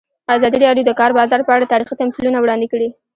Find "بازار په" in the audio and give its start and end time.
1.19-1.51